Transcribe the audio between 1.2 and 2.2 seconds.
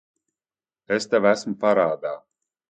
esmu parādā.